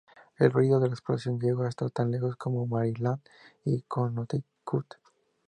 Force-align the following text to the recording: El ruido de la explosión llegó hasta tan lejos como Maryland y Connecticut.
El 0.39 0.51
ruido 0.51 0.79
de 0.79 0.87
la 0.87 0.95
explosión 0.95 1.39
llegó 1.39 1.61
hasta 1.61 1.87
tan 1.89 2.09
lejos 2.09 2.35
como 2.35 2.65
Maryland 2.65 3.21
y 3.65 3.83
Connecticut. 3.83 4.95